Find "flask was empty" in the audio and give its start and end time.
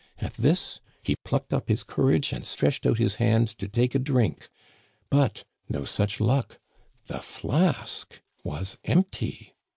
7.19-9.53